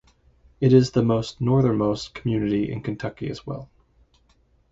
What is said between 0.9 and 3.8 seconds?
most northernmost community in Kentucky as well.